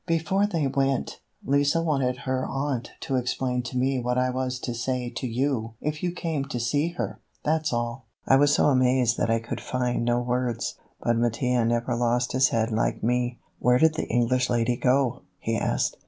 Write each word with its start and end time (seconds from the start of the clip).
Before 0.07 0.47
they 0.47 0.65
went, 0.65 1.19
Lise 1.45 1.75
wanted 1.75 2.21
her 2.25 2.43
aunt 2.47 2.89
to 3.01 3.17
explain 3.17 3.61
to 3.61 3.77
me 3.77 3.99
what 3.99 4.17
I 4.17 4.31
was 4.31 4.57
to 4.61 4.73
say 4.73 5.11
to 5.11 5.27
you 5.27 5.75
if 5.79 6.01
you 6.01 6.11
came 6.11 6.45
to 6.45 6.59
see 6.59 6.93
her. 6.93 7.19
That's 7.45 7.71
all." 7.71 8.05
I 8.25 8.37
was 8.37 8.51
so 8.51 8.69
amazed 8.69 9.17
that 9.19 9.29
I 9.29 9.37
could 9.39 9.61
find 9.61 10.03
no 10.03 10.19
words. 10.19 10.73
But 11.03 11.17
Mattia 11.17 11.65
never 11.65 11.95
lost 11.95 12.31
his 12.31 12.47
head 12.49 12.71
like 12.71 13.03
me. 13.03 13.37
"Where 13.59 13.77
did 13.77 13.93
the 13.93 14.07
English 14.07 14.49
lady 14.49 14.75
go?" 14.75 15.21
he 15.37 15.55
asked. 15.55 15.97